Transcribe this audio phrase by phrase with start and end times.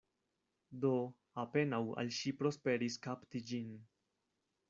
[0.85, 0.93] Do
[1.43, 3.71] apenaŭ al ŝi prosperis kapti ĝin.